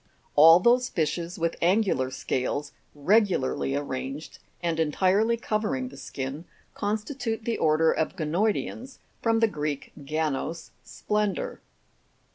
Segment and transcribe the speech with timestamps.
[0.35, 7.59] All those fishes with angular scales regularly arranged and entirely covering the skin, constitute the
[7.59, 11.61] order of Ganoidcans (from the Greek, ganos, splen dour).